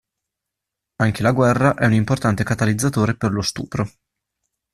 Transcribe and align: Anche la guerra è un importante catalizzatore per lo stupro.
Anche 0.95 1.21
la 1.21 1.31
guerra 1.31 1.75
è 1.75 1.85
un 1.85 1.93
importante 1.93 2.43
catalizzatore 2.43 3.15
per 3.15 3.31
lo 3.31 3.43
stupro. 3.43 3.87